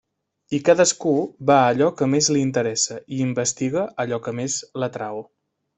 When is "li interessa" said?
2.37-2.99